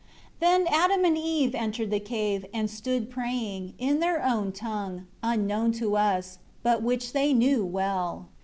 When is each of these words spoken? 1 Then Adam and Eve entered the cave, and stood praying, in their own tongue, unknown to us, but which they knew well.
1 0.39 0.63
Then 0.65 0.73
Adam 0.73 1.05
and 1.05 1.15
Eve 1.15 1.53
entered 1.53 1.91
the 1.91 1.99
cave, 1.99 2.43
and 2.51 2.71
stood 2.71 3.11
praying, 3.11 3.75
in 3.77 3.99
their 3.99 4.19
own 4.25 4.51
tongue, 4.51 5.05
unknown 5.21 5.71
to 5.73 5.95
us, 5.95 6.39
but 6.63 6.81
which 6.81 7.13
they 7.13 7.33
knew 7.33 7.63
well. 7.63 8.25